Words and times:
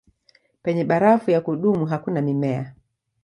Penye 0.63 0.83
barafu 0.85 1.31
ya 1.31 1.41
kudumu 1.41 1.85
hakuna 1.85 2.21
mimea. 2.21 2.75